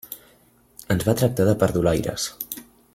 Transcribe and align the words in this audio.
Ens 0.95 1.05
va 1.09 1.15
tractar 1.21 1.47
de 1.51 1.55
perdulaires. 1.65 2.27